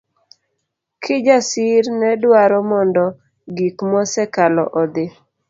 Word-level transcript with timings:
Kijasir 1.03 1.83
nedwaro 1.99 2.59
mondo 2.71 3.03
gik 3.55 3.77
mosekalo 3.91 4.63
odhi. 4.81 5.05